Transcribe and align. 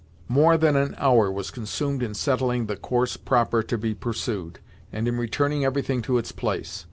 More 0.29 0.57
than 0.57 0.75
an 0.75 0.95
hour 0.97 1.31
was 1.31 1.51
consumed 1.51 2.01
in 2.01 2.15
settling 2.15 2.65
the 2.65 2.75
course 2.75 3.17
proper 3.17 3.61
to 3.61 3.77
be 3.77 3.93
pursued, 3.93 4.57
and 4.91 5.07
in 5.07 5.15
returning 5.15 5.63
everything 5.63 6.01
to 6.01 6.17
its 6.17 6.31
place. 6.31 6.79